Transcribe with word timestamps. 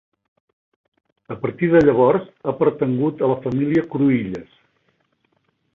A 1.35 1.37
partir 1.43 1.69
de 1.75 1.81
llavors 1.83 2.25
ha 2.47 2.55
pertangut 2.63 3.21
a 3.27 3.31
la 3.35 3.39
família 3.45 3.87
Cruïlles. 3.95 4.59